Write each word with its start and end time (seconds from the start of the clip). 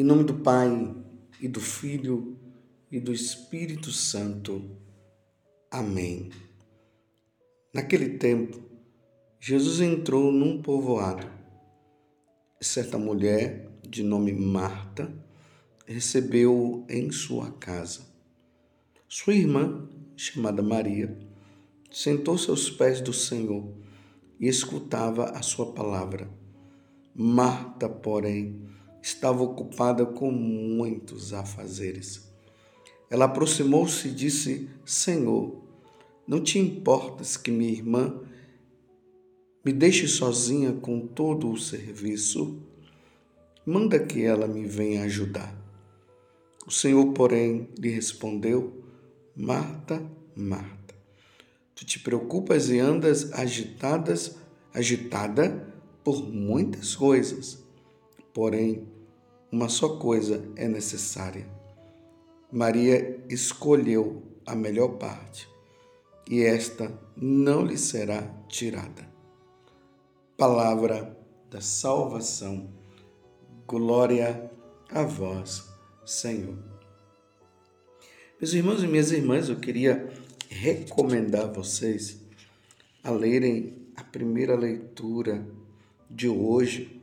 Em 0.00 0.02
nome 0.02 0.24
do 0.24 0.32
Pai 0.32 0.96
e 1.42 1.46
do 1.46 1.60
Filho 1.60 2.38
e 2.90 2.98
do 2.98 3.12
Espírito 3.12 3.92
Santo. 3.92 4.78
Amém. 5.70 6.30
Naquele 7.74 8.16
tempo, 8.16 8.58
Jesus 9.38 9.78
entrou 9.78 10.32
num 10.32 10.62
povoado. 10.62 11.26
Certa 12.62 12.96
mulher, 12.96 13.68
de 13.86 14.02
nome 14.02 14.32
Marta, 14.32 15.12
recebeu-o 15.84 16.86
em 16.88 17.12
sua 17.12 17.50
casa. 17.50 18.00
Sua 19.06 19.34
irmã, 19.34 19.86
chamada 20.16 20.62
Maria, 20.62 21.14
sentou-se 21.92 22.48
aos 22.48 22.70
pés 22.70 23.02
do 23.02 23.12
Senhor 23.12 23.70
e 24.40 24.48
escutava 24.48 25.24
a 25.24 25.42
sua 25.42 25.74
palavra. 25.74 26.26
Marta, 27.14 27.86
porém, 27.86 28.70
estava 29.02 29.42
ocupada 29.42 30.04
com 30.04 30.30
muitos 30.30 31.32
afazeres. 31.32 32.28
Ela 33.08 33.24
aproximou-se 33.24 34.08
e 34.08 34.12
disse: 34.12 34.68
Senhor, 34.84 35.62
não 36.26 36.40
te 36.40 36.58
importas 36.58 37.36
que 37.36 37.50
minha 37.50 37.72
irmã 37.72 38.20
me 39.64 39.72
deixe 39.72 40.06
sozinha 40.06 40.72
com 40.72 41.06
todo 41.06 41.50
o 41.50 41.58
serviço? 41.58 42.62
Manda 43.66 43.98
que 43.98 44.22
ela 44.22 44.46
me 44.46 44.64
venha 44.64 45.02
ajudar. 45.04 45.54
O 46.66 46.70
Senhor, 46.70 47.12
porém, 47.12 47.68
lhe 47.78 47.90
respondeu: 47.90 48.84
Marta, 49.34 50.02
Marta, 50.36 50.94
tu 51.74 51.84
te 51.84 51.98
preocupas 51.98 52.70
e 52.70 52.78
andas 52.78 53.32
agitadas, 53.32 54.36
agitada 54.72 55.66
por 56.04 56.22
muitas 56.22 56.94
coisas 56.94 57.69
Porém, 58.32 58.86
uma 59.50 59.68
só 59.68 59.96
coisa 59.96 60.44
é 60.56 60.68
necessária. 60.68 61.46
Maria 62.52 63.24
escolheu 63.28 64.22
a 64.46 64.54
melhor 64.54 64.98
parte, 64.98 65.48
e 66.28 66.42
esta 66.42 66.92
não 67.16 67.64
lhe 67.64 67.76
será 67.76 68.22
tirada. 68.48 69.08
Palavra 70.36 71.16
da 71.50 71.60
salvação. 71.60 72.68
Glória 73.66 74.50
a 74.90 75.02
vós, 75.02 75.68
Senhor. 76.06 76.58
Meus 78.40 78.54
irmãos 78.54 78.82
e 78.82 78.86
minhas 78.86 79.12
irmãs, 79.12 79.48
eu 79.48 79.56
queria 79.56 80.12
recomendar 80.48 81.44
a 81.44 81.52
vocês 81.52 82.20
a 83.02 83.10
lerem 83.10 83.86
a 83.96 84.02
primeira 84.02 84.56
leitura 84.56 85.46
de 86.08 86.28
hoje 86.28 86.99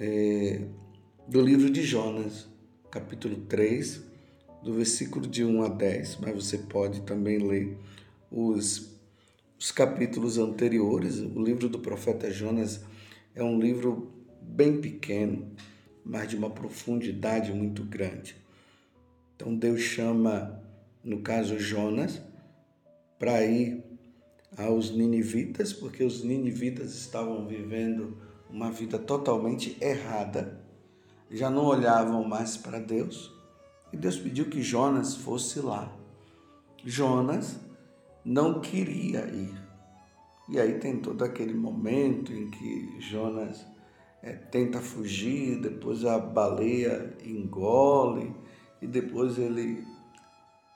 é, 0.00 0.62
do 1.28 1.42
livro 1.42 1.68
de 1.70 1.82
Jonas, 1.82 2.48
capítulo 2.90 3.36
3, 3.42 4.02
do 4.64 4.72
versículo 4.72 5.26
de 5.26 5.44
1 5.44 5.62
a 5.62 5.68
10, 5.68 6.16
mas 6.22 6.34
você 6.34 6.56
pode 6.56 7.02
também 7.02 7.38
ler 7.38 7.76
os, 8.30 8.98
os 9.58 9.70
capítulos 9.70 10.38
anteriores. 10.38 11.18
O 11.18 11.42
livro 11.42 11.68
do 11.68 11.78
profeta 11.78 12.30
Jonas 12.30 12.82
é 13.34 13.44
um 13.44 13.60
livro 13.60 14.10
bem 14.40 14.80
pequeno, 14.80 15.52
mas 16.02 16.30
de 16.30 16.36
uma 16.36 16.48
profundidade 16.48 17.52
muito 17.52 17.84
grande. 17.84 18.36
Então 19.36 19.54
Deus 19.54 19.80
chama, 19.82 20.62
no 21.04 21.20
caso 21.20 21.58
Jonas, 21.58 22.22
para 23.18 23.44
ir 23.44 23.84
aos 24.56 24.90
ninivitas, 24.90 25.74
porque 25.74 26.02
os 26.02 26.24
ninivitas 26.24 26.94
estavam 26.94 27.46
vivendo 27.46 28.29
uma 28.52 28.70
vida 28.70 28.98
totalmente 28.98 29.76
errada, 29.80 30.64
já 31.30 31.48
não 31.48 31.64
olhavam 31.64 32.24
mais 32.24 32.56
para 32.56 32.78
Deus, 32.78 33.32
e 33.92 33.96
Deus 33.96 34.16
pediu 34.16 34.46
que 34.46 34.62
Jonas 34.62 35.14
fosse 35.14 35.60
lá. 35.60 35.90
Jonas 36.84 37.58
não 38.24 38.60
queria 38.60 39.26
ir. 39.26 39.54
E 40.48 40.58
aí 40.58 40.78
tem 40.78 40.98
todo 40.98 41.22
aquele 41.22 41.54
momento 41.54 42.32
em 42.32 42.50
que 42.50 43.00
Jonas 43.00 43.64
é, 44.22 44.32
tenta 44.32 44.80
fugir, 44.80 45.60
depois 45.60 46.04
a 46.04 46.18
baleia 46.18 47.16
engole, 47.24 48.34
e 48.82 48.86
depois 48.86 49.38
ele 49.38 49.84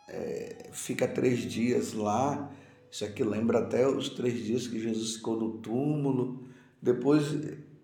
é, 0.08 0.68
fica 0.72 1.08
três 1.08 1.40
dias 1.40 1.92
lá. 1.92 2.50
Isso 2.90 3.04
aqui 3.04 3.24
lembra 3.24 3.58
até 3.60 3.86
os 3.88 4.08
três 4.08 4.44
dias 4.44 4.68
que 4.68 4.78
Jesus 4.78 5.16
ficou 5.16 5.36
no 5.36 5.58
túmulo. 5.58 6.43
Depois 6.84 7.34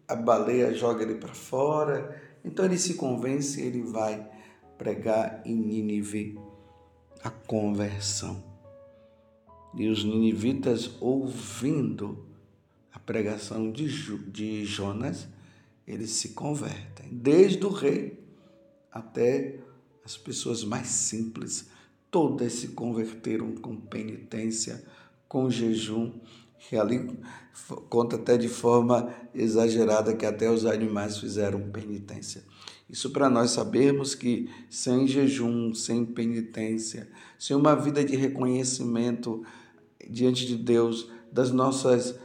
a 0.07 0.15
baleia 0.15 0.75
joga 0.75 1.03
ele 1.03 1.15
para 1.15 1.33
fora. 1.33 2.21
Então 2.45 2.67
ele 2.67 2.77
se 2.77 2.95
convence 2.95 3.59
e 3.59 3.65
ele 3.65 3.83
vai 3.83 4.31
pregar 4.77 5.41
em 5.47 5.57
Nínive 5.57 6.39
a 7.25 7.31
conversão. 7.31 8.45
E 9.75 9.89
os 9.89 10.05
ninivitas, 10.05 10.91
ouvindo 11.01 12.27
a 12.93 12.99
pregação 12.99 13.73
de, 13.73 13.89
de 14.31 14.67
Jonas, 14.67 15.27
eles 15.87 16.11
se 16.11 16.31
convertem. 16.31 17.09
Desde 17.11 17.65
o 17.65 17.71
rei 17.71 18.23
até 18.93 19.61
as 20.05 20.19
pessoas 20.19 20.63
mais 20.63 20.89
simples, 20.89 21.71
todas 22.11 22.53
se 22.53 22.69
converteram 22.69 23.55
com 23.55 23.77
penitência, 23.77 24.85
com 25.27 25.49
jejum 25.49 26.13
que 26.69 26.77
ali 26.77 27.19
conta 27.89 28.17
até 28.17 28.37
de 28.37 28.49
forma 28.49 29.13
exagerada 29.35 30.15
que 30.15 30.27
até 30.27 30.51
os 30.51 30.67
animais 30.67 31.19
fizeram 31.19 31.71
penitência. 31.71 32.45
Isso 32.89 33.11
para 33.11 33.31
nós 33.31 33.53
sabermos 33.53 34.15
que 34.15 34.51
sem 34.69 35.07
jejum, 35.07 35.73
sem 35.75 36.05
penitência, 36.05 37.09
sem 37.39 37.57
uma 37.57 37.75
vida 37.75 38.05
de 38.05 38.17
reconhecimento 38.17 39.45
diante 40.09 40.47
de 40.47 40.57
Deus 40.57 41.11
das 41.33 41.51
nossas 41.51 42.19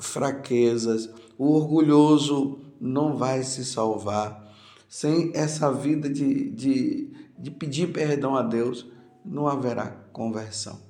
fraquezas, 0.00 1.08
o 1.36 1.52
orgulhoso 1.52 2.58
não 2.80 3.16
vai 3.16 3.42
se 3.44 3.64
salvar. 3.64 4.52
Sem 4.88 5.30
essa 5.34 5.72
vida 5.72 6.08
de, 6.08 6.50
de, 6.50 7.12
de 7.38 7.50
pedir 7.50 7.92
perdão 7.92 8.34
a 8.34 8.42
Deus, 8.42 8.86
não 9.24 9.46
haverá 9.46 9.86
conversão. 10.12 10.87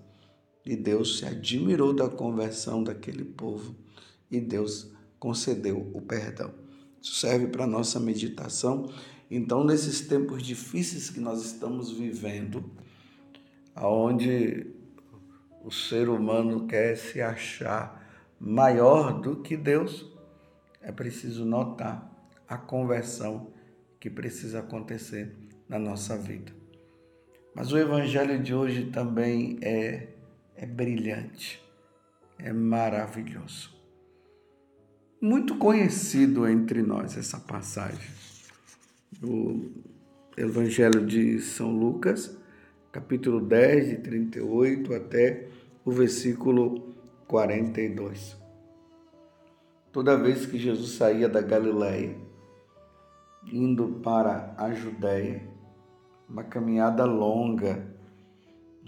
E 0.68 0.76
Deus 0.76 1.16
se 1.16 1.24
admirou 1.24 1.94
da 1.94 2.10
conversão 2.10 2.84
daquele 2.84 3.24
povo 3.24 3.74
e 4.30 4.38
Deus 4.38 4.92
concedeu 5.18 5.90
o 5.94 6.02
perdão. 6.02 6.52
Isso 7.00 7.14
serve 7.14 7.46
para 7.46 7.66
nossa 7.66 7.98
meditação. 7.98 8.92
Então, 9.30 9.64
nesses 9.64 10.02
tempos 10.02 10.42
difíceis 10.42 11.08
que 11.08 11.20
nós 11.20 11.42
estamos 11.42 11.90
vivendo, 11.90 12.70
aonde 13.74 14.66
o 15.64 15.70
ser 15.70 16.10
humano 16.10 16.66
quer 16.66 16.98
se 16.98 17.22
achar 17.22 18.06
maior 18.38 19.22
do 19.22 19.36
que 19.36 19.56
Deus, 19.56 20.04
é 20.82 20.92
preciso 20.92 21.46
notar 21.46 22.14
a 22.46 22.58
conversão 22.58 23.54
que 23.98 24.10
precisa 24.10 24.58
acontecer 24.58 25.34
na 25.66 25.78
nossa 25.78 26.14
vida. 26.14 26.52
Mas 27.54 27.72
o 27.72 27.78
evangelho 27.78 28.38
de 28.42 28.54
hoje 28.54 28.90
também 28.90 29.58
é 29.62 30.17
é 30.60 30.66
brilhante, 30.66 31.64
é 32.36 32.52
maravilhoso. 32.52 33.72
Muito 35.20 35.56
conhecido 35.56 36.48
entre 36.48 36.82
nós 36.82 37.16
essa 37.16 37.38
passagem 37.38 38.10
do 39.12 39.70
Evangelho 40.36 41.06
de 41.06 41.40
São 41.40 41.70
Lucas, 41.70 42.36
capítulo 42.90 43.40
10, 43.40 43.88
de 43.88 43.96
38 43.98 44.94
até 44.94 45.48
o 45.84 45.92
versículo 45.92 46.94
42. 47.28 48.36
Toda 49.92 50.16
vez 50.16 50.44
que 50.44 50.58
Jesus 50.58 50.90
saía 50.90 51.28
da 51.28 51.40
Galiléia, 51.40 52.16
indo 53.52 54.00
para 54.02 54.54
a 54.58 54.72
Judéia, 54.72 55.42
uma 56.28 56.42
caminhada 56.42 57.04
longa, 57.04 57.87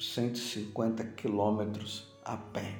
150 0.00 1.04
quilômetros 1.12 2.10
a 2.24 2.36
pé. 2.36 2.78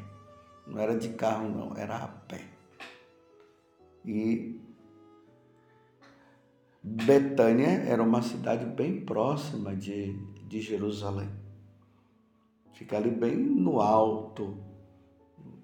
Não 0.66 0.78
era 0.78 0.96
de 0.96 1.10
carro, 1.10 1.48
não, 1.48 1.76
era 1.76 1.96
a 1.96 2.08
pé. 2.08 2.44
E 4.04 4.58
Betânia 6.82 7.68
era 7.68 8.02
uma 8.02 8.22
cidade 8.22 8.64
bem 8.64 9.04
próxima 9.04 9.76
de, 9.76 10.14
de 10.48 10.60
Jerusalém. 10.60 11.28
Fica 12.72 12.96
ali 12.96 13.10
bem 13.10 13.36
no 13.36 13.80
alto, 13.80 14.56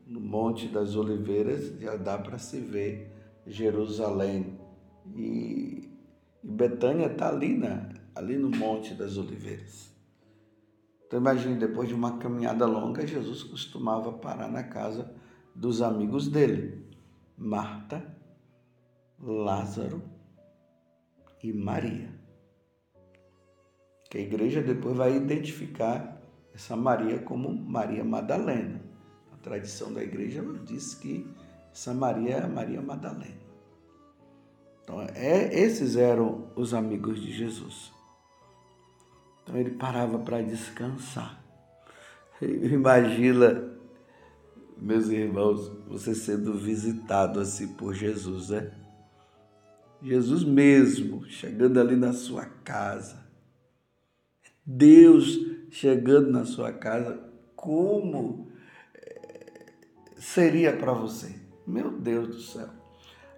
no 0.06 0.20
Monte 0.20 0.69
das 0.69 0.94
Oliveiras, 0.94 1.81
já 1.81 1.97
dá 1.97 2.19
para 2.19 2.38
se 2.38 2.61
ver 2.61 3.11
Jerusalém. 3.47 4.61
E, 5.14 5.88
e 6.44 6.47
Betânia 6.47 7.06
está 7.06 7.31
ali, 7.31 7.56
na, 7.56 7.88
ali 8.14 8.37
no 8.37 8.50
Monte 8.50 8.93
das 8.93 9.17
Oliveiras. 9.17 9.96
Então 11.06 11.20
imagine, 11.20 11.55
depois 11.55 11.88
de 11.88 11.94
uma 11.94 12.19
caminhada 12.19 12.67
longa, 12.67 13.06
Jesus 13.06 13.43
costumava 13.44 14.12
parar 14.12 14.49
na 14.49 14.64
casa 14.64 15.14
dos 15.55 15.81
amigos 15.81 16.29
dele, 16.29 16.85
Marta, 17.38 18.05
Lázaro 19.19 20.03
e 21.43 21.53
Maria. 21.53 22.12
Que 24.11 24.19
a 24.19 24.20
igreja 24.20 24.62
depois 24.62 24.97
vai 24.97 25.17
identificar 25.17 26.20
essa 26.53 26.76
Maria 26.76 27.19
como 27.20 27.52
Maria 27.52 28.05
Madalena. 28.05 28.82
A 29.32 29.37
tradição 29.37 29.93
da 29.93 30.02
igreja 30.02 30.43
diz 30.64 30.94
que 30.94 31.26
essa 31.73 31.94
Maria 31.94 32.37
é 32.37 32.43
a 32.43 32.49
Maria 32.49 32.82
Madalena. 32.82 33.47
Então, 34.82 35.02
é, 35.14 35.52
esses 35.55 35.97
eram 35.97 36.50
os 36.55 36.73
amigos 36.73 37.20
de 37.20 37.32
Jesus. 37.32 37.96
Então 39.47 39.57
ele 39.57 39.71
parava 39.71 40.19
para 40.19 40.43
descansar. 40.43 41.41
Imagina, 42.43 43.73
meus 44.77 45.09
irmãos, 45.09 45.71
você 45.87 46.17
sendo 46.17 46.59
visitado 46.59 47.39
assim 47.39 47.69
por 47.69 47.95
Jesus, 47.95 48.51
né? 48.51 48.73
Jesus 50.03 50.43
mesmo 50.43 51.25
chegando 51.27 51.81
ali 51.81 51.95
na 51.95 52.13
sua 52.13 52.45
casa. 52.45 53.25
Deus 54.65 55.39
chegando 55.71 56.33
na 56.33 56.45
sua 56.45 56.73
casa, 56.73 57.31
como 57.55 58.51
eh, 58.95 59.73
seria 60.17 60.77
para 60.77 60.93
você? 60.93 61.37
Meu 61.65 61.93
Deus 61.93 62.29
do 62.29 62.41
céu. 62.41 62.69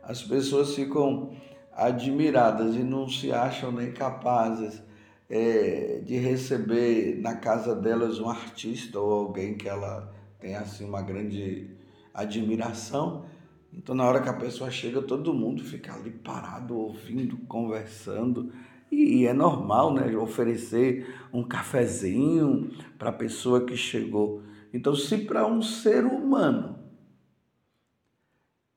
As 0.03 0.23
pessoas 0.23 0.75
ficam 0.75 1.37
admiradas 1.71 2.75
e 2.75 2.83
não 2.83 3.07
se 3.07 3.31
acham 3.31 3.71
nem 3.71 3.93
capazes 3.93 4.88
é, 5.29 6.01
de 6.05 6.17
receber 6.17 7.21
na 7.21 7.37
casa 7.37 7.75
delas 7.75 8.19
um 8.19 8.29
artista 8.29 8.99
ou 8.99 9.13
alguém 9.13 9.57
que 9.57 9.69
ela 9.69 10.13
tem 10.41 10.55
assim 10.55 10.85
uma 10.85 11.03
grande 11.03 11.71
admiração. 12.15 13.27
Então, 13.73 13.95
na 13.95 14.05
hora 14.05 14.23
que 14.23 14.29
a 14.29 14.35
pessoa 14.35 14.71
chega, 14.71 15.03
todo 15.03 15.35
mundo 15.35 15.63
fica 15.63 15.95
ali 15.95 16.11
parado, 16.11 16.77
ouvindo, 16.77 17.37
conversando. 17.47 18.51
E, 18.91 19.19
e 19.19 19.27
é 19.27 19.35
normal, 19.35 19.93
né? 19.93 20.17
Oferecer 20.17 21.07
um 21.33 21.43
cafezinho 21.43 22.71
para 22.99 23.11
a 23.11 23.13
pessoa 23.13 23.67
que 23.67 23.77
chegou. 23.77 24.43
Então, 24.73 24.95
se 24.95 25.19
para 25.19 25.47
um 25.47 25.61
ser 25.61 26.05
humano 26.05 26.79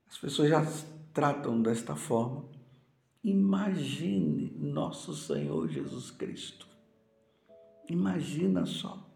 as 0.09 0.17
pessoas 0.17 0.49
já 0.49 0.67
tratam 1.13 1.61
desta 1.61 1.95
forma, 1.95 2.43
Imagine 3.23 4.51
nosso 4.57 5.13
Senhor 5.13 5.67
Jesus 5.67 6.09
Cristo. 6.09 6.67
Imagina 7.87 8.65
só. 8.65 9.07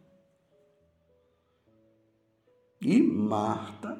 E 2.79 3.01
Marta, 3.01 3.99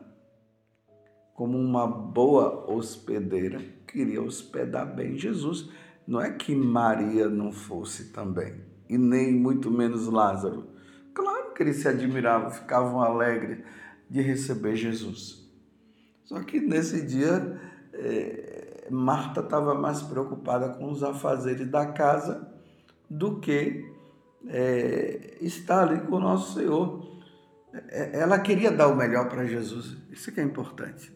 como 1.34 1.57
uma 1.57 1.88
boa 1.88 2.72
hospedeira, 2.72 3.60
queria 3.88 4.22
hospedar 4.22 4.96
bem 4.96 5.18
Jesus. 5.18 5.72
Não 6.06 6.22
é 6.22 6.31
que 6.31 6.56
Maria 6.56 7.28
não 7.28 7.52
fosse 7.52 8.12
também, 8.12 8.63
e 8.88 9.00
nem 9.00 9.34
muito 9.34 9.72
menos 9.72 10.06
Lázaro. 10.06 10.69
Claro 11.16 11.52
que 11.56 11.63
eles 11.63 11.78
se 11.78 11.88
admiravam, 11.88 12.52
ficavam 12.52 13.02
alegres 13.02 13.66
de 14.07 14.22
receber 14.22 14.75
Jesus. 14.75 15.44
Só 16.25 16.44
que 16.44 16.60
nesse 16.60 17.07
dia, 17.07 17.60
é, 17.94 18.55
Marta 18.90 19.42
estava 19.42 19.74
mais 19.74 20.02
preocupada 20.02 20.70
com 20.70 20.92
os 20.92 21.04
afazeres 21.04 21.68
da 21.68 21.88
casa 21.88 22.48
do 23.10 23.40
que 23.40 23.92
é, 24.48 25.38
estar 25.42 25.88
ali 25.88 26.02
com 26.02 26.16
o 26.16 26.20
nosso 26.20 26.54
Senhor. 26.60 27.06
É, 27.90 28.20
ela 28.20 28.40
queria 28.40 28.72
dar 28.72 28.88
o 28.88 28.96
melhor 28.96 29.28
para 29.30 29.46
Jesus, 29.46 29.98
isso 30.12 30.32
que 30.32 30.40
é 30.40 30.44
importante. 30.44 31.12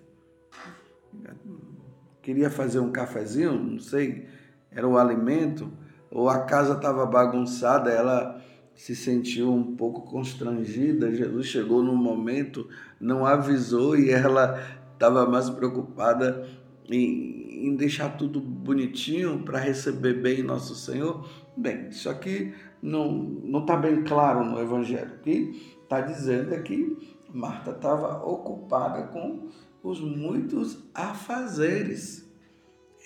Queria 2.21 2.50
fazer 2.50 2.80
um 2.80 2.92
cafezinho, 2.92 3.54
não 3.54 3.80
sei, 3.80 4.27
era 4.72 4.88
o 4.88 4.98
alimento, 4.98 5.72
ou 6.12 6.30
a 6.30 6.39
casa 6.39 6.74
estava 6.74 7.06
bagunçada, 7.06 7.89
ela 7.89 8.42
se 8.75 8.95
sentiu 8.95 9.54
um 9.54 9.75
pouco 9.75 10.10
constrangida. 10.10 11.13
Jesus 11.13 11.48
chegou 11.48 11.83
no 11.83 11.95
momento, 11.95 12.68
não 13.00 13.25
avisou 13.25 13.98
e 13.98 14.10
ela 14.10 14.57
estava 14.94 15.25
mais 15.25 15.50
preocupada 15.50 16.48
em, 16.89 17.68
em 17.68 17.75
deixar 17.75 18.18
tudo 18.18 18.39
bonitinho 18.39 19.44
para 19.44 19.59
receber 19.59 20.21
bem 20.21 20.44
nosso 20.44 20.75
Senhor. 20.75 21.30
Bem, 21.56 21.89
isso 21.89 22.09
aqui 22.09 22.53
não 22.81 23.59
está 23.59 23.75
bem 23.75 24.03
claro 24.03 24.44
no 24.45 24.59
Evangelho. 24.59 25.15
O 25.15 25.19
que 25.19 25.77
está 25.83 26.01
dizendo 26.01 26.53
é 26.53 26.62
que 26.62 26.97
Marta 27.31 27.71
estava 27.71 28.24
ocupada 28.25 29.07
com 29.07 29.50
os 29.83 30.00
muitos 30.00 30.77
afazeres. 30.94 32.27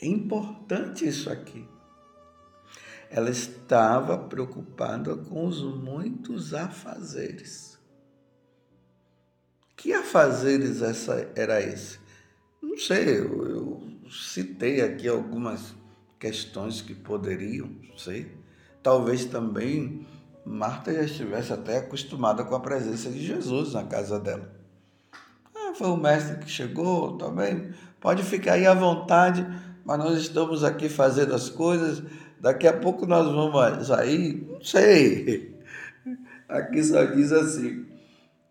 É 0.01 0.07
importante 0.07 1.07
isso 1.07 1.29
aqui. 1.29 1.67
Ela 3.09 3.29
estava 3.29 4.17
preocupada 4.17 5.15
com 5.15 5.45
os 5.45 5.61
muitos 5.61 6.53
afazeres. 6.53 7.79
Que 9.75 9.93
afazeres 9.93 10.81
essa, 10.81 11.29
era 11.35 11.61
esse? 11.61 11.99
Não 12.63 12.77
sei, 12.77 13.19
eu, 13.19 13.45
eu 13.45 13.83
citei 14.09 14.81
aqui 14.81 15.07
algumas 15.07 15.75
questões 16.17 16.81
que 16.81 16.95
poderiam, 16.95 17.69
não 17.89 17.97
sei. 17.97 18.31
Talvez 18.81 19.25
também 19.25 20.07
Marta 20.45 20.93
já 20.93 21.03
estivesse 21.03 21.51
até 21.51 21.79
acostumada 21.79 22.45
com 22.45 22.55
a 22.55 22.61
presença 22.61 23.09
de 23.09 23.25
Jesus 23.25 23.73
na 23.73 23.83
casa 23.83 24.17
dela. 24.17 24.49
Ah, 25.53 25.73
foi 25.75 25.87
o 25.87 25.97
mestre 25.97 26.37
que 26.37 26.49
chegou 26.49 27.17
também. 27.17 27.73
Pode 27.99 28.23
ficar 28.23 28.53
aí 28.53 28.65
à 28.65 28.73
vontade, 28.73 29.45
mas 29.85 29.99
nós 29.99 30.17
estamos 30.17 30.63
aqui 30.63 30.87
fazendo 30.87 31.35
as 31.35 31.49
coisas. 31.49 32.01
Daqui 32.39 32.65
a 32.65 32.73
pouco 32.73 33.05
nós 33.05 33.25
vamos 33.25 33.87
sair, 33.87 34.47
não 34.49 34.63
sei. 34.63 35.53
Aqui 36.47 36.83
só 36.83 37.03
diz 37.05 37.31
assim: 37.31 37.85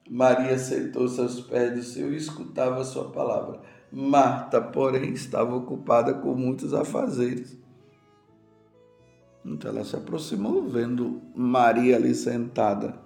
Maria 0.08 0.58
sentou-se 0.58 1.20
aos 1.20 1.41
pés 1.41 1.75
do 1.75 1.82
Senhor 1.82 2.12
e 2.12 2.17
escutava 2.17 2.81
a 2.81 2.85
sua 2.85 3.11
palavra. 3.11 3.61
Marta, 3.93 4.61
porém, 4.61 5.12
estava 5.12 5.55
ocupada 5.55 6.15
com 6.15 6.35
muitos 6.35 6.73
afazeres. 6.73 7.59
Então 9.44 9.71
ela 9.71 9.85
se 9.85 9.94
aproximou, 9.97 10.69
vendo 10.69 11.21
Maria 11.35 11.97
ali 11.97 12.15
sentada, 12.15 12.99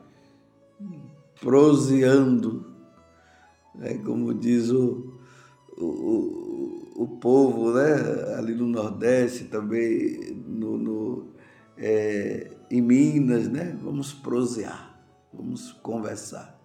proseando, 1.40 2.66
né, 3.74 3.94
como 3.98 4.32
diz 4.34 4.70
o, 4.70 5.18
o, 5.76 6.92
o 6.94 7.08
povo 7.20 7.72
né, 7.72 8.34
ali 8.38 8.54
no 8.54 8.66
Nordeste, 8.66 9.44
também 9.44 10.34
no, 10.46 10.76
no 10.76 11.28
é, 11.76 12.50
em 12.70 12.80
Minas, 12.80 13.48
né? 13.48 13.76
Vamos 13.82 14.12
prosear, 14.12 14.98
vamos 15.32 15.72
conversar. 15.72 16.58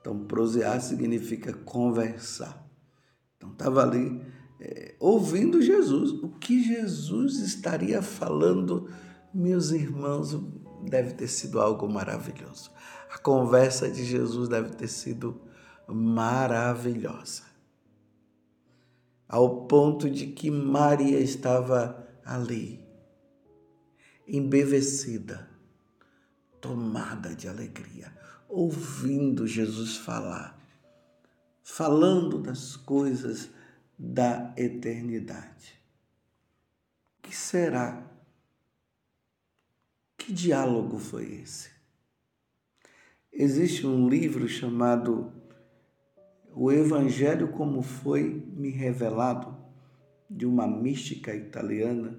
Então, 0.00 0.24
prosear 0.24 0.80
significa 0.80 1.52
conversar. 1.52 2.67
Então 3.38 3.52
estava 3.52 3.82
ali 3.82 4.20
é, 4.60 4.96
ouvindo 4.98 5.62
Jesus. 5.62 6.10
O 6.10 6.28
que 6.28 6.62
Jesus 6.62 7.38
estaria 7.38 8.02
falando, 8.02 8.90
meus 9.32 9.70
irmãos, 9.70 10.36
deve 10.82 11.14
ter 11.14 11.28
sido 11.28 11.60
algo 11.60 11.88
maravilhoso. 11.88 12.70
A 13.10 13.18
conversa 13.18 13.88
de 13.88 14.04
Jesus 14.04 14.48
deve 14.48 14.70
ter 14.70 14.88
sido 14.88 15.40
maravilhosa. 15.86 17.44
Ao 19.28 19.66
ponto 19.66 20.10
de 20.10 20.26
que 20.26 20.50
Maria 20.50 21.20
estava 21.20 22.06
ali, 22.24 22.84
embevecida, 24.26 25.48
tomada 26.60 27.34
de 27.34 27.46
alegria, 27.46 28.12
ouvindo 28.48 29.46
Jesus 29.46 29.96
falar 29.96 30.57
falando 31.70 32.38
das 32.38 32.76
coisas 32.76 33.50
da 33.96 34.54
eternidade. 34.56 35.78
Que 37.22 37.36
será? 37.36 38.10
Que 40.16 40.32
diálogo 40.32 40.98
foi 40.98 41.40
esse? 41.42 41.70
Existe 43.30 43.86
um 43.86 44.08
livro 44.08 44.48
chamado 44.48 45.30
O 46.54 46.72
Evangelho 46.72 47.52
como 47.52 47.82
foi 47.82 48.24
me 48.56 48.70
revelado, 48.70 49.54
de 50.28 50.46
uma 50.46 50.66
mística 50.66 51.34
italiana 51.34 52.18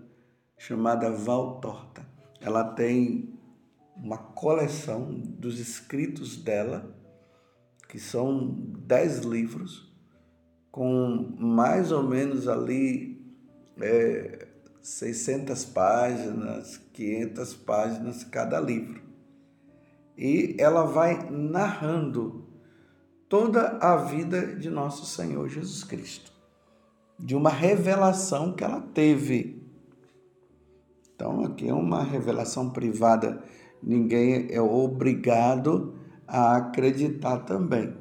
chamada 0.58 1.12
Val 1.12 1.60
Torta. 1.60 2.08
Ela 2.40 2.64
tem 2.64 3.34
uma 3.96 4.18
coleção 4.18 5.12
dos 5.12 5.60
escritos 5.60 6.38
dela 6.38 6.99
que 7.90 8.00
são 8.00 8.56
dez 8.86 9.20
livros, 9.26 9.92
com 10.72 11.36
mais 11.40 11.92
ou 11.92 12.04
menos 12.04 12.48
ali 12.48 13.20
é, 13.82 14.48
600 14.80 15.66
páginas, 15.66 16.78
500 16.94 17.54
páginas 17.56 18.24
cada 18.24 18.60
livro. 18.60 19.02
E 20.16 20.56
ela 20.60 20.84
vai 20.84 21.32
narrando 21.32 22.48
toda 23.28 23.80
a 23.80 23.96
vida 23.98 24.56
de 24.56 24.70
nosso 24.70 25.08
Senhor 25.08 25.50
Jesus 25.50 25.84
Cristo, 25.84 26.32
de 27.18 27.36
uma 27.36 27.50
revelação 27.50 28.54
que 28.54 28.64
ela 28.64 28.82
teve 28.82 29.68
Então, 31.16 31.44
aqui 31.44 31.68
é 31.68 31.74
uma 31.74 32.04
revelação 32.04 32.70
privada, 32.70 33.44
ninguém 33.82 34.48
é 34.52 34.62
obrigado 34.62 35.99
a 36.30 36.58
acreditar 36.58 37.40
também. 37.40 37.94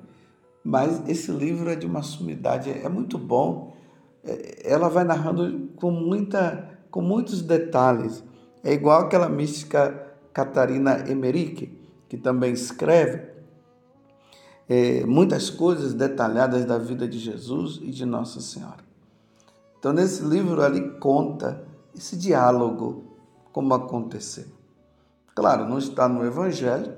Mas 0.62 1.08
esse 1.08 1.30
livro 1.30 1.70
é 1.70 1.76
de 1.76 1.87
uma 1.87 2.02
sumidade, 2.02 2.70
é 2.70 2.88
muito 2.88 3.16
bom. 3.16 3.75
É, 4.23 4.70
ela 4.70 4.88
vai 4.88 5.04
narrando 5.04 5.70
com, 5.76 5.90
muita, 5.90 6.78
com 6.90 7.00
muitos 7.00 7.42
detalhes. 7.42 8.23
É 8.62 8.73
igual 8.73 9.00
aquela 9.00 9.28
mística 9.28 10.06
Catarina 10.32 11.08
Emerick, 11.11 11.76
que 12.08 12.16
também 12.16 12.52
escreve 12.52 13.28
é, 14.68 15.06
muitas 15.06 15.49
coisas 15.49 15.94
detalhadas 15.94 16.64
da 16.66 16.76
vida 16.76 17.08
de 17.08 17.18
Jesus 17.18 17.80
e 17.82 17.90
de 17.90 18.04
Nossa 18.04 18.40
Senhora. 18.40 18.87
Então, 19.78 19.92
nesse 19.92 20.23
livro, 20.23 20.61
ali 20.61 20.99
conta 20.99 21.64
esse 21.97 22.16
diálogo, 22.16 23.04
como 23.52 23.73
aconteceu. 23.73 24.47
Claro, 25.35 25.66
não 25.66 25.78
está 25.78 26.08
no 26.08 26.25
Evangelho, 26.25 26.98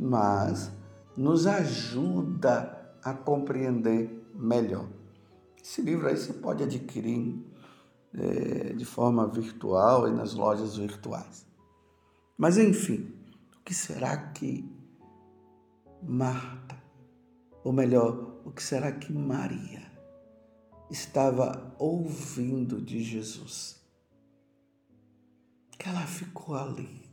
mas 0.00 0.72
nos 1.14 1.46
ajuda 1.46 2.96
a 3.04 3.12
compreender 3.12 4.26
melhor. 4.34 4.88
Esse 5.62 5.82
livro 5.82 6.08
aí 6.08 6.16
você 6.16 6.32
pode 6.32 6.62
adquirir 6.62 7.44
é, 8.14 8.72
de 8.72 8.84
forma 8.86 9.28
virtual 9.28 10.08
e 10.08 10.12
nas 10.12 10.32
lojas 10.32 10.76
virtuais. 10.76 11.46
Mas 12.38 12.56
enfim, 12.56 13.14
o 13.58 13.62
que 13.62 13.74
será 13.74 14.16
que 14.32 14.64
Marta, 16.02 16.82
ou 17.62 17.70
melhor, 17.70 18.40
o 18.46 18.50
que 18.50 18.62
será 18.62 18.90
que 18.90 19.12
Maria 19.12 19.92
estava 20.90 21.76
ouvindo 21.78 22.80
de 22.80 23.02
Jesus? 23.02 23.78
Que 25.78 25.90
ela 25.90 26.06
ficou 26.06 26.54
ali. 26.54 27.10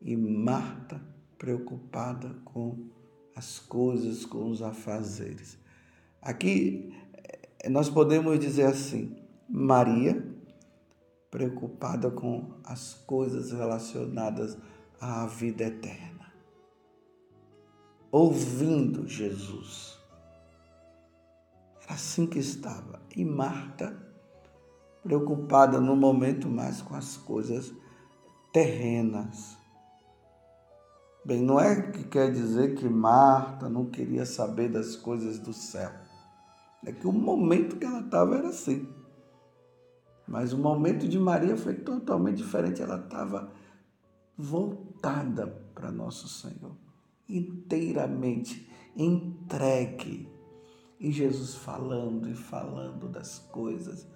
E 0.00 0.16
Marta, 0.16 1.17
preocupada 1.38 2.34
com 2.44 2.88
as 3.34 3.58
coisas, 3.58 4.26
com 4.26 4.50
os 4.50 4.60
afazeres. 4.60 5.58
Aqui 6.20 6.92
eh, 7.62 7.68
nós 7.68 7.88
podemos 7.88 8.38
dizer 8.38 8.66
assim: 8.66 9.16
Maria, 9.48 10.26
preocupada 11.30 12.10
com 12.10 12.54
as 12.64 12.94
coisas 12.94 13.52
relacionadas 13.52 14.58
à 15.00 15.26
vida 15.26 15.64
eterna 15.64 16.18
ouvindo 18.10 19.06
Jesus. 19.06 19.98
Era 21.82 21.94
assim 21.94 22.26
que 22.26 22.38
estava. 22.38 23.00
E 23.14 23.24
Marta, 23.24 23.96
preocupada 25.02 25.80
no 25.80 25.96
momento 25.96 26.48
mais 26.48 26.82
com 26.82 26.94
as 26.94 27.16
coisas 27.16 27.72
terrenas. 28.52 29.57
Bem, 31.24 31.42
não 31.42 31.60
é 31.60 31.90
que 31.90 32.04
quer 32.04 32.32
dizer 32.32 32.74
que 32.74 32.88
Marta 32.88 33.68
não 33.68 33.86
queria 33.86 34.24
saber 34.24 34.70
das 34.70 34.96
coisas 34.96 35.38
do 35.38 35.52
céu. 35.52 35.90
É 36.84 36.92
que 36.92 37.06
o 37.06 37.12
momento 37.12 37.76
que 37.76 37.84
ela 37.84 38.00
estava 38.00 38.36
era 38.36 38.48
assim. 38.48 38.88
Mas 40.26 40.52
o 40.52 40.58
momento 40.58 41.08
de 41.08 41.18
Maria 41.18 41.56
foi 41.56 41.74
totalmente 41.74 42.36
diferente. 42.36 42.82
Ela 42.82 42.98
estava 42.98 43.52
voltada 44.36 45.46
para 45.74 45.90
nosso 45.90 46.28
Senhor 46.28 46.76
inteiramente 47.28 48.68
entregue. 48.96 50.28
E 50.98 51.12
Jesus 51.12 51.54
falando 51.54 52.28
e 52.28 52.34
falando 52.34 53.08
das 53.08 53.38
coisas 53.38 54.06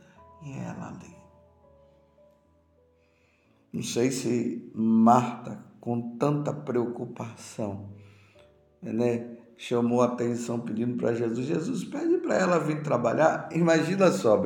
e 0.44 0.52
ela 0.52 0.88
ali. 0.88 1.14
Não 3.72 3.82
sei 3.82 4.10
se 4.10 4.70
Marta, 4.74 5.64
com 5.82 6.16
tanta 6.16 6.52
preocupação, 6.52 7.88
né, 8.80 9.36
chamou 9.56 10.00
a 10.00 10.04
atenção 10.04 10.60
pedindo 10.60 10.96
para 10.96 11.12
Jesus. 11.12 11.44
Jesus 11.44 11.82
pede 11.82 12.18
para 12.18 12.36
ela 12.36 12.60
vir 12.60 12.84
trabalhar. 12.84 13.48
Imagina 13.50 14.12
só, 14.12 14.40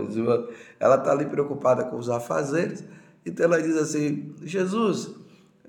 ela 0.81 0.97
está 0.97 1.13
ali 1.13 1.27
preocupada 1.27 1.85
com 1.85 1.99
os 1.99 2.09
afazeres, 2.09 2.83
então 3.25 3.45
ela 3.45 3.61
diz 3.61 3.77
assim: 3.77 4.35
Jesus, 4.41 5.15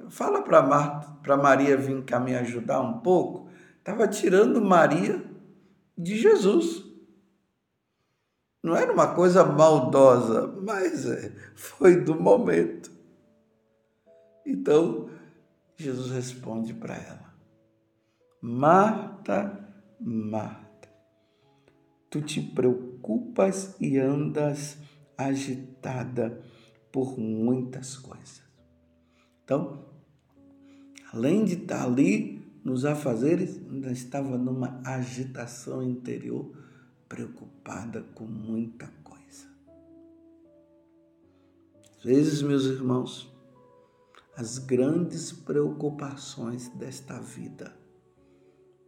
fala 0.10 0.42
para 0.42 1.36
Maria 1.36 1.76
vir 1.76 2.02
cá 2.06 2.18
me 2.18 2.34
ajudar 2.34 2.80
um 2.80 3.00
pouco. 3.00 3.50
Estava 3.80 4.08
tirando 4.08 4.62
Maria 4.62 5.22
de 5.98 6.16
Jesus. 6.16 6.86
Não 8.64 8.74
era 8.74 8.94
uma 8.94 9.14
coisa 9.14 9.44
maldosa, 9.44 10.48
mas 10.62 11.06
é, 11.06 11.34
foi 11.56 11.98
do 11.98 12.16
momento. 12.16 12.90
Então, 14.46 15.10
Jesus 15.78 16.10
responde 16.12 16.74
para 16.74 16.96
ela: 16.96 17.34
Marta, 18.42 19.64
Marta, 20.00 20.90
tu 22.10 22.22
te 22.22 22.42
preocupas 22.42 23.76
e 23.80 23.98
andas 23.98 24.78
agitada 25.16 26.42
por 26.92 27.18
muitas 27.20 27.96
coisas. 27.96 28.42
Então, 29.44 29.86
além 31.14 31.46
de 31.46 31.54
estar 31.54 31.84
ali 31.84 32.44
nos 32.64 32.84
afazeres, 32.84 33.62
ainda 33.70 33.92
estava 33.92 34.38
numa 34.38 34.82
agitação 34.84 35.82
interior, 35.82 36.52
preocupada 37.08 38.02
com 38.16 38.26
muita 38.26 38.88
coisa. 39.04 39.48
Às 41.98 42.04
vezes, 42.04 42.42
meus 42.42 42.66
irmãos, 42.66 43.37
as 44.38 44.60
grandes 44.60 45.32
preocupações 45.32 46.68
desta 46.70 47.20
vida 47.20 47.76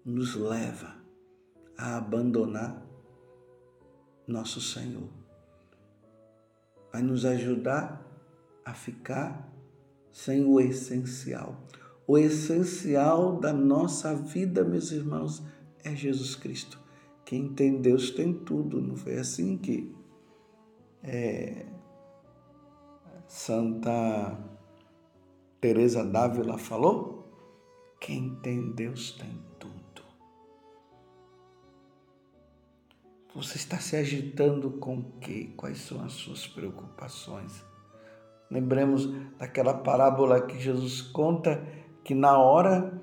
nos 0.05 0.35
leva 0.35 0.95
a 1.75 1.97
abandonar 1.97 2.85
nosso 4.27 4.61
Senhor. 4.61 5.09
Vai 6.93 7.01
nos 7.01 7.25
ajudar 7.25 8.05
a 8.63 8.75
ficar 8.75 9.51
sem 10.11 10.45
o 10.45 10.59
essencial. 10.59 11.65
O 12.05 12.15
essencial 12.15 13.39
da 13.39 13.51
nossa 13.51 14.15
vida, 14.15 14.63
meus 14.63 14.91
irmãos, 14.91 15.43
é 15.83 15.95
Jesus 15.95 16.35
Cristo. 16.35 16.79
Quem 17.25 17.55
tem 17.55 17.81
Deus 17.81 18.11
tem 18.11 18.35
tudo. 18.35 18.79
Não 18.79 18.95
foi 18.95 19.17
assim 19.17 19.57
que 19.57 19.95
é, 21.01 21.65
Santa 23.27 24.58
Teresa 25.61 26.05
d'Ávila 26.05 26.57
falou? 26.57 27.27
Quem 27.99 28.35
tem 28.35 28.71
Deus 28.71 29.11
tem 29.11 29.43
tudo. 29.59 30.01
Você 33.35 33.57
está 33.57 33.77
se 33.77 33.97
agitando 33.97 34.71
com 34.71 34.99
o 34.99 35.03
quê? 35.19 35.51
Quais 35.57 35.79
são 35.79 36.01
as 36.03 36.13
suas 36.13 36.47
preocupações? 36.47 37.63
Lembremos 38.49 39.07
daquela 39.37 39.73
parábola 39.73 40.41
que 40.41 40.57
Jesus 40.57 41.01
conta 41.01 41.61
que 42.03 42.15
na 42.15 42.37
hora 42.37 42.99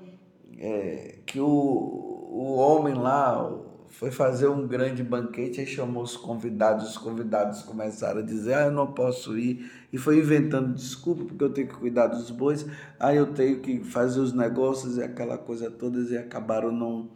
é, 0.57 1.19
que 1.25 1.39
o, 1.39 1.47
o 1.47 2.55
homem 2.55 2.95
lá 2.95 3.66
foi 3.89 4.11
fazer 4.11 4.47
um 4.47 4.67
grande 4.67 5.03
banquete, 5.03 5.59
aí 5.59 5.67
chamou 5.67 6.03
os 6.03 6.15
convidados, 6.15 6.89
os 6.89 6.97
convidados 6.97 7.63
começaram 7.63 8.19
a 8.19 8.23
dizer, 8.23 8.53
ah, 8.53 8.65
eu 8.65 8.71
não 8.71 8.93
posso 8.93 9.37
ir, 9.37 9.71
e 9.91 9.97
foi 9.97 10.19
inventando 10.19 10.73
desculpa, 10.73 11.25
porque 11.25 11.43
eu 11.43 11.51
tenho 11.51 11.67
que 11.67 11.75
cuidar 11.75 12.07
dos 12.07 12.29
bois, 12.29 12.65
aí 12.99 13.17
eu 13.17 13.33
tenho 13.33 13.59
que 13.59 13.83
fazer 13.83 14.19
os 14.19 14.33
negócios 14.33 14.97
e 14.97 15.03
aquela 15.03 15.37
coisa 15.37 15.71
toda, 15.71 15.99
e 15.99 16.17
acabaram 16.17 16.71
não, 16.71 17.09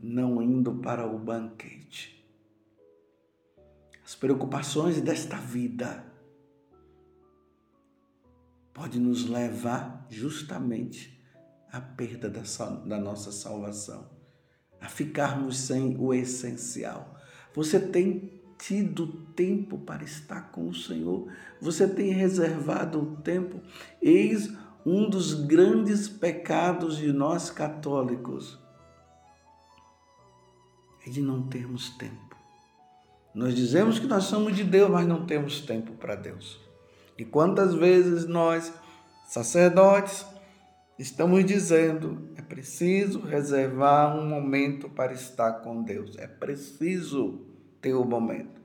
não 0.00 0.42
indo 0.42 0.74
para 0.74 1.06
o 1.06 1.18
banquete. 1.18 2.16
As 4.04 4.14
preocupações 4.14 5.00
desta 5.00 5.36
vida 5.36 6.04
pode 8.72 9.00
nos 9.00 9.28
levar 9.28 10.06
justamente 10.08 11.20
à 11.72 11.80
perda 11.80 12.30
da, 12.30 12.42
da 12.84 12.98
nossa 12.98 13.32
salvação, 13.32 14.15
a 14.80 14.88
ficarmos 14.88 15.58
sem 15.58 15.96
o 15.98 16.12
essencial. 16.12 17.18
Você 17.54 17.80
tem 17.80 18.32
tido 18.58 19.06
tempo 19.34 19.78
para 19.78 20.02
estar 20.02 20.50
com 20.50 20.68
o 20.68 20.74
Senhor, 20.74 21.30
você 21.60 21.86
tem 21.86 22.10
reservado 22.12 23.00
o 23.00 23.16
tempo. 23.16 23.60
Eis 24.00 24.52
um 24.84 25.10
dos 25.10 25.34
grandes 25.34 26.08
pecados 26.08 26.96
de 26.96 27.12
nós 27.12 27.50
católicos 27.50 28.58
é 31.06 31.10
de 31.10 31.20
não 31.20 31.42
termos 31.42 31.90
tempo. 31.90 32.36
Nós 33.34 33.54
dizemos 33.54 33.98
que 33.98 34.06
nós 34.06 34.24
somos 34.24 34.56
de 34.56 34.64
Deus, 34.64 34.90
mas 34.90 35.06
não 35.06 35.26
temos 35.26 35.60
tempo 35.60 35.92
para 35.92 36.14
Deus. 36.14 36.58
E 37.18 37.24
quantas 37.24 37.74
vezes 37.74 38.26
nós, 38.26 38.72
sacerdotes, 39.26 40.24
estamos 40.98 41.44
dizendo 41.44 42.30
é 42.36 42.42
preciso 42.42 43.20
reservar 43.20 44.16
um 44.16 44.26
momento 44.26 44.88
para 44.88 45.12
estar 45.12 45.52
com 45.54 45.82
Deus, 45.82 46.16
é 46.18 46.26
preciso 46.26 47.46
ter 47.80 47.94
o 47.94 48.02
um 48.02 48.06
momento. 48.06 48.60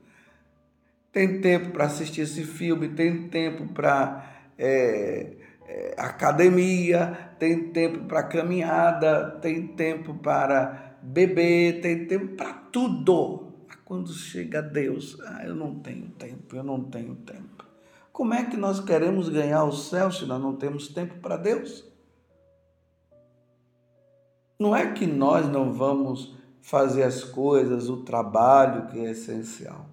tem 1.12 1.40
tempo 1.40 1.70
para 1.70 1.84
assistir 1.84 2.22
esse 2.22 2.42
filme, 2.44 2.88
tem 2.88 3.28
tempo 3.28 3.68
para 3.74 4.32
é, 4.56 5.36
é, 5.66 5.94
academia, 5.98 7.34
tem 7.38 7.68
tempo 7.68 8.04
para 8.04 8.22
caminhada, 8.22 9.38
tem 9.42 9.66
tempo 9.66 10.14
para 10.14 10.96
beber, 11.02 11.80
tem 11.80 12.06
tempo 12.06 12.36
para 12.36 12.52
tudo. 12.52 13.52
Quando 13.84 14.10
chega 14.12 14.62
Deus, 14.62 15.18
ah, 15.20 15.44
eu 15.44 15.54
não 15.54 15.80
tenho 15.80 16.08
tempo, 16.10 16.56
eu 16.56 16.62
não 16.62 16.82
tenho 16.82 17.14
tempo. 17.16 17.64
Como 18.10 18.32
é 18.32 18.44
que 18.44 18.56
nós 18.56 18.80
queremos 18.80 19.28
ganhar 19.28 19.64
o 19.64 19.72
céu 19.72 20.10
se 20.10 20.24
nós 20.24 20.40
não 20.40 20.56
temos 20.56 20.88
tempo 20.88 21.18
para 21.20 21.36
Deus? 21.36 21.91
Não 24.62 24.76
é 24.76 24.92
que 24.92 25.08
nós 25.08 25.48
não 25.48 25.72
vamos 25.72 26.36
fazer 26.60 27.02
as 27.02 27.24
coisas, 27.24 27.88
o 27.88 28.04
trabalho 28.04 28.86
que 28.86 28.96
é 29.00 29.10
essencial 29.10 29.86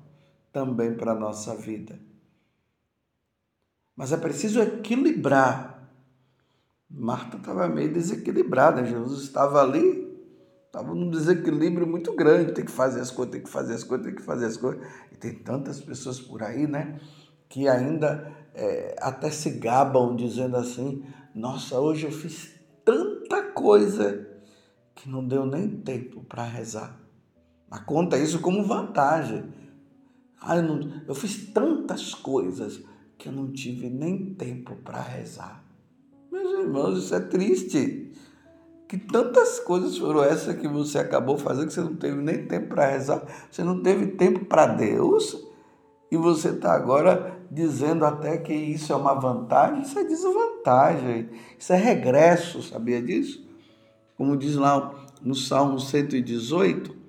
também 0.54 0.94
para 0.94 1.14
a 1.14 1.20
nossa 1.20 1.56
vida. 1.56 2.00
Mas 3.96 4.12
é 4.12 4.18
preciso 4.18 4.62
equilibrar. 4.62 5.90
Marta 6.88 7.38
estava 7.38 7.68
meio 7.68 7.92
desequilibrada, 7.92 8.86
Jesus 8.86 9.24
estava 9.24 9.60
ali, 9.60 10.08
estava 10.68 10.94
num 10.94 11.10
desequilíbrio 11.10 11.88
muito 11.88 12.16
grande, 12.16 12.54
tem 12.54 12.64
que 12.64 12.72
fazer 12.72 13.00
as 13.02 13.10
coisas, 13.10 13.32
tem 13.32 13.42
que 13.42 13.50
fazer 13.50 13.74
as 13.74 13.84
coisas, 13.84 14.06
tem 14.06 14.16
que 14.16 14.22
fazer 14.22 14.46
as 14.46 14.58
coisas. 14.58 14.88
E 15.12 15.16
tem 15.16 15.34
tantas 15.34 15.82
pessoas 15.82 16.20
por 16.20 16.44
aí, 16.44 16.68
né, 16.68 17.00
que 17.50 17.68
ainda 17.68 18.32
é, 18.54 18.96
até 19.02 19.32
se 19.32 19.50
gabam 19.50 20.16
dizendo 20.16 20.58
assim: 20.58 21.04
Nossa, 21.34 21.80
hoje 21.80 22.06
eu 22.06 22.12
fiz 22.12 22.54
tanta 22.86 23.42
coisa 23.52 24.29
que 25.00 25.10
não 25.10 25.26
deu 25.26 25.46
nem 25.46 25.70
tempo 25.70 26.22
para 26.24 26.44
rezar. 26.44 27.00
Mas 27.70 27.82
conta 27.82 28.18
isso 28.18 28.40
como 28.42 28.66
vantagem. 28.66 29.46
Ah, 30.42 30.58
eu, 30.58 30.64
não, 30.64 31.02
eu 31.08 31.16
fiz 31.16 31.48
tantas 31.54 32.14
coisas 32.14 32.82
que 33.18 33.30
eu 33.30 33.32
não 33.32 33.52
tive 33.52 33.90
nem 33.90 34.34
tempo 34.34 34.76
para 34.76 35.02
rezar. 35.02 35.64
Meus 36.30 36.60
irmãos, 36.60 36.98
isso 36.98 37.16
é 37.16 37.20
triste. 37.22 38.12
Que 38.90 38.98
tantas 38.98 39.60
coisas 39.60 39.98
foram 39.98 40.24
essas 40.24 40.56
que 40.58 40.68
você 40.68 41.00
acabou 41.00 41.38
fazendo 41.38 41.68
que 41.68 41.74
você 41.74 41.82
não 41.82 41.96
teve 41.96 42.22
nem 42.22 42.46
tempo 42.46 42.70
para 42.70 42.88
rezar, 42.88 43.24
você 43.50 43.64
não 43.64 43.84
teve 43.84 44.08
tempo 44.08 44.46
para 44.46 44.66
Deus, 44.66 45.46
e 46.12 46.18
você 46.18 46.50
está 46.50 46.74
agora 46.74 47.40
dizendo 47.52 48.04
até 48.04 48.38
que 48.38 48.54
isso 48.54 48.92
é 48.92 48.96
uma 48.96 49.14
vantagem. 49.14 49.84
Isso 49.84 49.98
é 49.98 50.04
desvantagem, 50.04 51.30
isso 51.58 51.72
é 51.72 51.78
regresso, 51.78 52.64
sabia 52.64 53.02
disso? 53.02 53.49
Como 54.20 54.36
diz 54.36 54.56
lá 54.58 54.94
no 55.22 55.34
Salmo 55.34 55.80
118, 55.80 57.00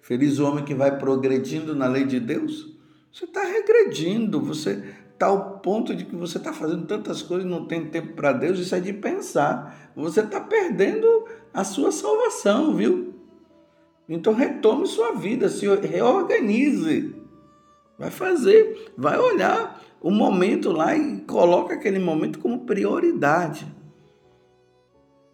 Feliz 0.00 0.40
o 0.40 0.44
homem 0.44 0.64
que 0.64 0.74
vai 0.74 0.98
progredindo 0.98 1.72
na 1.76 1.86
lei 1.86 2.04
de 2.04 2.18
Deus. 2.18 2.76
Você 3.12 3.26
está 3.26 3.44
regredindo, 3.44 4.40
você 4.40 4.82
está 5.12 5.26
ao 5.26 5.60
ponto 5.60 5.94
de 5.94 6.04
que 6.04 6.16
você 6.16 6.38
está 6.38 6.52
fazendo 6.52 6.84
tantas 6.84 7.22
coisas 7.22 7.46
e 7.46 7.48
não 7.48 7.66
tem 7.66 7.86
tempo 7.86 8.14
para 8.14 8.32
Deus, 8.32 8.58
isso 8.58 8.74
é 8.74 8.80
de 8.80 8.92
pensar. 8.92 9.92
Você 9.94 10.18
está 10.18 10.40
perdendo 10.40 11.06
a 11.54 11.62
sua 11.62 11.92
salvação, 11.92 12.74
viu? 12.74 13.14
Então 14.08 14.34
retome 14.34 14.88
sua 14.88 15.12
vida, 15.12 15.48
se 15.48 15.64
reorganize. 15.76 17.14
Vai 17.96 18.10
fazer, 18.10 18.92
vai 18.98 19.16
olhar 19.16 19.80
o 20.00 20.10
momento 20.10 20.72
lá 20.72 20.96
e 20.96 21.20
coloca 21.20 21.74
aquele 21.74 22.00
momento 22.00 22.40
como 22.40 22.66
prioridade. 22.66 23.80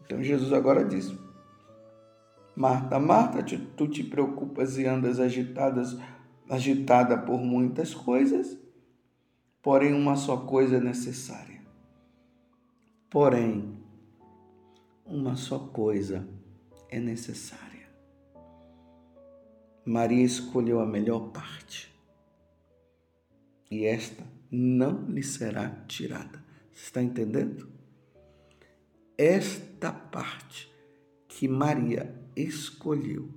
Então 0.09 0.23
Jesus 0.23 0.55
agora 0.55 0.87
diz: 0.87 1.15
Marta, 2.57 2.99
Marta, 2.99 3.45
tu 3.77 3.87
te 3.87 4.03
preocupas 4.03 4.79
e 4.79 4.87
andas 4.87 5.21
agitadas, 5.21 5.99
agitada 6.49 7.19
por 7.19 7.38
muitas 7.38 7.95
coisas, 7.95 8.59
porém 9.63 9.93
uma 9.93 10.17
só 10.17 10.39
coisa 10.39 10.78
é 10.78 10.80
necessária. 10.80 11.61
Porém, 13.11 13.78
uma 15.04 15.37
só 15.37 15.59
coisa 15.59 16.26
é 16.89 16.99
necessária. 16.99 17.87
Maria 19.85 20.25
escolheu 20.25 20.80
a 20.80 20.87
melhor 20.87 21.30
parte. 21.32 21.95
E 23.71 23.85
esta 23.85 24.25
não 24.50 25.04
lhe 25.04 25.23
será 25.23 25.69
tirada. 25.87 26.43
Você 26.73 26.85
está 26.85 27.02
entendendo? 27.02 27.77
Esta 29.21 29.91
parte 29.91 30.73
que 31.26 31.49
Maria 31.49 32.15
escolheu, 32.37 33.28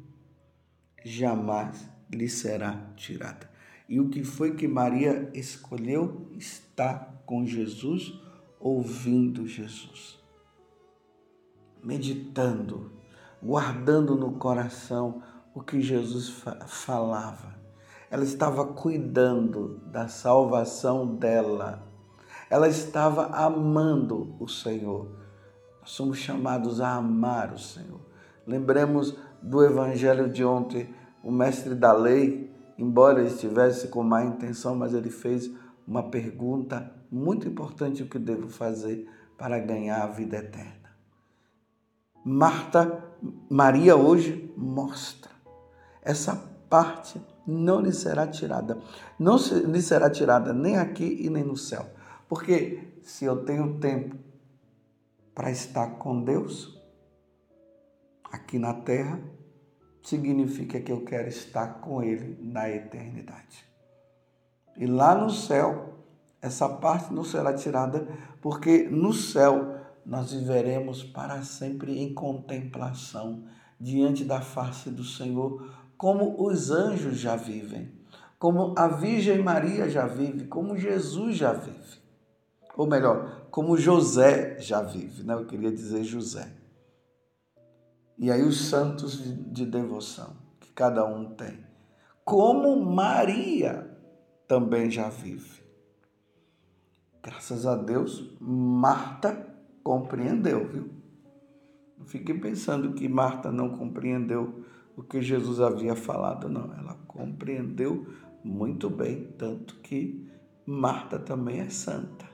jamais 1.04 1.89
lhe 2.08 2.30
será 2.30 2.94
tirada. 2.96 3.50
E 3.89 4.00
o 4.00 4.08
que 4.08 4.24
foi 4.24 4.54
que 4.54 4.67
Maria 4.67 5.32
escolheu 5.34 6.30
está 6.38 7.00
com 7.26 7.48
Jesus, 7.48 8.13
ouvindo 8.60 9.48
Jesus, 9.48 10.20
meditando, 11.84 12.91
guardando 13.41 14.15
no 14.15 14.34
coração 14.34 15.24
o 15.52 15.63
que 15.63 15.82
Jesus 15.82 16.44
falava. 16.67 17.60
Ela 18.12 18.24
estava 18.24 18.67
cuidando 18.67 19.80
da 19.88 20.08
salvação 20.08 21.15
dela. 21.15 21.91
Ela 22.52 22.67
estava 22.67 23.36
amando 23.36 24.36
o 24.39 24.48
Senhor. 24.48 25.20
Somos 25.84 26.17
chamados 26.17 26.80
a 26.80 26.96
amar 26.96 27.54
o 27.54 27.60
Senhor. 27.60 28.00
Lembremos 28.46 29.15
do 29.41 29.63
evangelho 29.63 30.30
de 30.30 30.44
ontem, 30.44 30.94
o 31.24 31.32
mestre 31.32 31.76
da 31.76 31.94
lei, 31.94 32.52
embora 32.78 33.24
estivesse 33.24 33.88
com 33.88 34.04
má 34.04 34.24
intenção, 34.24 34.76
mas 34.76 34.94
ele 34.94 35.10
fez 35.10 35.50
uma 35.88 36.04
pergunta 36.04 36.91
muito 37.12 37.48
importante: 37.48 38.04
o 38.04 38.08
que 38.08 38.20
devo 38.20 38.48
fazer 38.48 39.08
para 39.38 39.60
ganhar 39.60 40.04
a 40.04 40.08
vida 40.08 40.38
eterna? 40.38 40.91
Marta, 42.24 43.04
Maria 43.50 43.96
hoje 43.96 44.54
mostra 44.56 45.32
essa 46.02 46.36
parte 46.70 47.22
não 47.46 47.82
lhe 47.82 47.91
será 47.91 48.28
tirada. 48.28 48.80
Não 49.20 49.38
lhe 49.38 49.82
será 49.82 50.10
tirada 50.10 50.54
nem 50.54 50.78
aqui 50.78 51.20
e 51.22 51.30
nem 51.30 51.44
no 51.44 51.58
céu. 51.58 51.86
Porque 52.28 52.80
se 53.02 53.26
eu 53.26 53.44
tenho 53.44 53.78
tempo 53.80 54.15
para 55.34 55.52
estar 55.52 55.98
com 55.98 56.24
Deus, 56.24 56.80
aqui 58.32 58.58
na 58.60 58.74
terra, 58.74 59.20
significa 60.04 60.80
que 60.80 60.91
eu 60.91 61.04
quero 61.04 61.28
estar 61.28 61.82
com 61.82 62.02
Ele 62.02 62.38
na 62.41 62.70
eternidade. 62.70 63.65
E 64.78 64.86
lá 64.86 65.15
no 65.15 65.30
céu, 65.30 66.06
essa 66.41 66.67
parte 66.67 67.13
não 67.13 67.24
será 67.24 67.54
tirada, 67.54 68.08
porque 68.41 68.88
no 68.89 69.13
céu 69.13 69.76
nós 70.06 70.34
viveremos 70.34 71.04
para 71.04 71.44
sempre 71.44 72.00
em 72.00 72.13
contemplação 72.13 73.44
diante 73.80 74.24
da 74.24 74.41
face 74.41 74.89
do 74.89 75.04
Senhor, 75.04 75.72
como 75.98 76.44
os 76.44 76.72
anjos 76.72 77.17
já 77.17 77.36
vivem, 77.36 77.91
como 78.39 78.74
a 78.78 78.88
Virgem 78.88 79.41
Maria 79.44 79.88
já 79.88 80.08
vive, 80.08 80.48
como 80.48 80.78
Jesus 80.78 81.38
já 81.38 81.54
vive. 81.54 82.02
Ou 82.76 82.88
melhor, 82.88 83.40
como 83.52 83.78
José 83.78 84.58
já 84.60 84.82
vive, 84.82 85.24
né? 85.24 85.34
Eu 85.34 85.46
queria 85.46 85.72
dizer 85.72 86.04
José. 86.06 86.52
E 88.18 88.32
aí 88.32 88.42
os 88.44 88.70
santos 88.70 89.22
de 89.52 89.66
devoção 89.66 90.38
que 90.60 90.72
cada 90.72 91.06
um 91.06 91.36
tem. 91.36 91.60
Como 92.24 92.84
Maria 92.84 93.92
também 94.48 94.90
já 94.90 95.10
vive. 95.10 95.62
Graças 97.22 97.66
a 97.66 97.76
Deus, 97.76 98.36
Marta 98.40 99.48
compreendeu, 99.84 100.68
viu? 100.68 100.90
Não 101.98 102.06
fiquem 102.06 102.40
pensando 102.40 102.94
que 102.94 103.08
Marta 103.08 103.52
não 103.52 103.78
compreendeu 103.78 104.66
o 104.96 105.04
que 105.04 105.22
Jesus 105.22 105.60
havia 105.60 105.96
falado, 105.96 106.48
não. 106.48 106.74
Ela 106.74 106.96
compreendeu 107.06 108.08
muito 108.44 108.90
bem, 108.90 109.34
tanto 109.38 109.76
que 109.82 110.28
Marta 110.66 111.20
também 111.20 111.60
é 111.60 111.70
santa. 111.70 112.31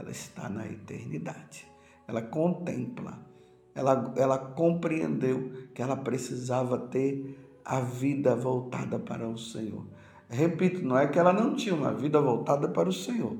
Ela 0.00 0.10
está 0.10 0.48
na 0.48 0.66
eternidade. 0.66 1.70
Ela 2.08 2.22
contempla 2.22 3.30
ela, 3.74 4.12
ela 4.16 4.38
compreendeu 4.38 5.52
que 5.74 5.80
ela 5.82 5.96
precisava 5.96 6.78
ter 6.78 7.38
a 7.64 7.80
vida 7.80 8.34
voltada 8.34 8.98
para 8.98 9.28
o 9.28 9.38
Senhor. 9.38 9.86
Repito, 10.28 10.84
não 10.84 10.98
é 10.98 11.06
que 11.06 11.18
ela 11.18 11.32
não 11.32 11.54
tinha 11.54 11.74
uma 11.74 11.92
vida 11.92 12.20
voltada 12.20 12.68
para 12.68 12.88
o 12.88 12.92
Senhor. 12.92 13.36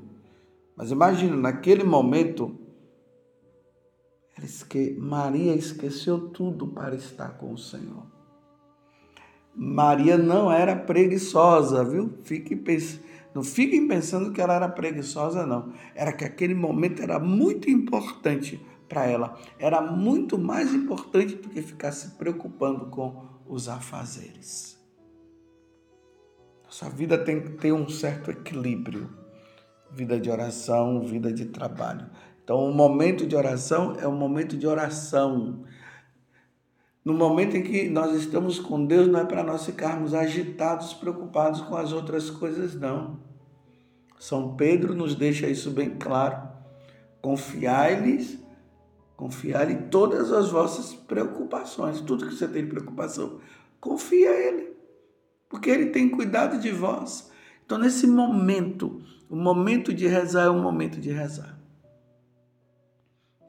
Mas 0.75 0.91
imagina, 0.91 1.35
naquele 1.35 1.83
momento, 1.83 2.57
esque... 4.41 4.95
Maria 4.99 5.53
esqueceu 5.53 6.29
tudo 6.29 6.67
para 6.67 6.95
estar 6.95 7.37
com 7.37 7.53
o 7.53 7.57
Senhor. 7.57 8.05
Maria 9.53 10.17
não 10.17 10.51
era 10.51 10.75
preguiçosa, 10.75 11.83
viu? 11.83 12.13
Fiquem 12.23 12.57
pens... 12.57 12.99
Não 13.33 13.43
fiquem 13.43 13.87
pensando 13.87 14.31
que 14.31 14.41
ela 14.41 14.55
era 14.55 14.67
preguiçosa, 14.67 15.45
não. 15.45 15.73
Era 15.95 16.11
que 16.11 16.25
aquele 16.25 16.53
momento 16.53 17.01
era 17.01 17.19
muito 17.19 17.69
importante 17.69 18.59
para 18.91 19.05
ela 19.05 19.39
era 19.57 19.79
muito 19.79 20.37
mais 20.37 20.73
importante 20.73 21.35
do 21.35 21.47
que 21.47 21.61
ficar 21.61 21.93
se 21.93 22.09
preocupando 22.17 22.87
com 22.87 23.25
os 23.47 23.69
afazeres. 23.69 24.77
Nossa 26.65 26.89
vida 26.89 27.17
tem 27.17 27.41
que 27.41 27.51
ter 27.51 27.71
um 27.71 27.87
certo 27.87 28.31
equilíbrio. 28.31 29.09
Vida 29.91 30.19
de 30.19 30.29
oração, 30.29 31.01
vida 31.01 31.31
de 31.31 31.45
trabalho. 31.45 32.09
Então, 32.43 32.69
o 32.69 32.73
momento 32.73 33.25
de 33.25 33.33
oração 33.33 33.95
é 33.97 34.05
um 34.05 34.15
momento 34.15 34.57
de 34.57 34.67
oração. 34.67 35.63
No 37.03 37.13
momento 37.13 37.57
em 37.57 37.63
que 37.63 37.89
nós 37.89 38.15
estamos 38.15 38.59
com 38.59 38.85
Deus, 38.85 39.07
não 39.07 39.19
é 39.19 39.25
para 39.25 39.43
nós 39.43 39.65
ficarmos 39.65 40.13
agitados, 40.13 40.93
preocupados 40.93 41.61
com 41.61 41.75
as 41.75 41.91
outras 41.91 42.29
coisas, 42.29 42.75
não. 42.75 43.19
São 44.19 44.55
Pedro 44.55 44.93
nos 44.93 45.15
deixa 45.15 45.47
isso 45.47 45.71
bem 45.71 45.97
claro. 45.97 46.47
Confiai-lhes, 47.21 48.37
confiai-lhe 49.17 49.75
todas 49.89 50.31
as 50.31 50.49
vossas 50.49 50.93
preocupações, 50.93 52.01
tudo 52.01 52.27
que 52.27 52.35
você 52.35 52.47
tem 52.47 52.63
de 52.63 52.69
preocupação, 52.69 53.39
confia 53.79 54.29
a 54.29 54.39
Ele 54.39 54.71
porque 55.51 55.69
Ele 55.69 55.87
tem 55.87 56.09
cuidado 56.09 56.57
de 56.59 56.71
vós. 56.71 57.29
Então, 57.65 57.77
nesse 57.77 58.07
momento, 58.07 59.03
o 59.29 59.35
momento 59.35 59.93
de 59.93 60.07
rezar 60.07 60.45
é 60.45 60.49
o 60.49 60.57
momento 60.57 60.99
de 60.99 61.11
rezar. 61.11 61.59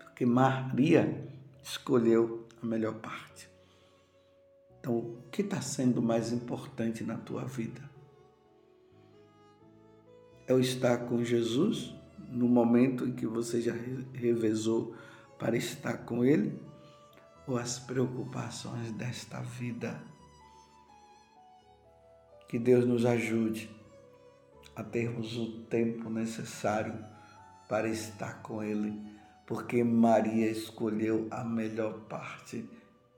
Porque 0.00 0.26
Maria 0.26 1.28
escolheu 1.62 2.41
a 2.62 2.66
melhor 2.66 2.94
parte. 2.94 3.51
Então, 4.79 4.98
o 4.98 5.22
que 5.31 5.42
está 5.42 5.61
sendo 5.61 6.03
mais 6.03 6.33
importante 6.33 7.05
na 7.05 7.16
tua 7.16 7.44
vida? 7.44 7.81
É 10.46 10.53
o 10.53 10.59
estar 10.59 11.07
com 11.07 11.22
Jesus 11.22 11.94
no 12.29 12.48
momento 12.48 13.07
em 13.07 13.12
que 13.12 13.27
você 13.27 13.61
já 13.61 13.72
revezou 14.12 14.96
para 15.38 15.57
estar 15.57 15.98
com 15.98 16.25
Ele? 16.25 16.59
Ou 17.46 17.57
as 17.59 17.79
preocupações 17.79 18.92
desta 18.92 19.40
vida? 19.40 20.03
Que 22.48 22.59
Deus 22.59 22.85
nos 22.85 23.05
ajude 23.05 23.70
a 24.75 24.83
termos 24.83 25.37
o 25.37 25.62
tempo 25.62 26.09
necessário 26.11 27.05
para 27.68 27.88
estar 27.88 28.42
com 28.42 28.62
Ele, 28.62 29.01
porque 29.52 29.84
Maria 29.84 30.50
escolheu 30.50 31.28
a 31.30 31.44
melhor 31.44 31.92
parte 32.08 32.66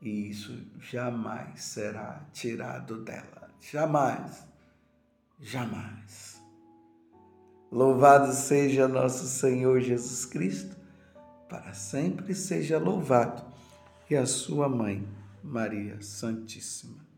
e 0.02 0.30
isso 0.30 0.52
jamais 0.80 1.62
será 1.62 2.26
tirado 2.32 3.04
dela. 3.04 3.48
Jamais, 3.60 4.44
jamais. 5.38 6.42
Louvado 7.70 8.32
seja 8.32 8.88
nosso 8.88 9.28
Senhor 9.28 9.80
Jesus 9.80 10.26
Cristo, 10.26 10.76
para 11.48 11.72
sempre 11.72 12.34
seja 12.34 12.78
louvado, 12.78 13.44
e 14.10 14.16
a 14.16 14.26
sua 14.26 14.68
mãe, 14.68 15.06
Maria 15.40 16.02
Santíssima. 16.02 17.13